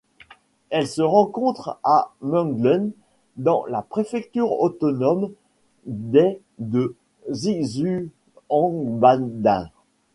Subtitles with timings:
[0.71, 2.89] Elle se rencontre à Menglun
[3.37, 5.31] dans la préfecture autonome
[5.85, 6.95] dai de
[7.29, 9.69] Xishuangbanna.